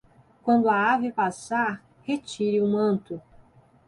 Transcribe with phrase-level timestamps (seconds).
[0.41, 3.21] Quando a ave passar, retire o manto.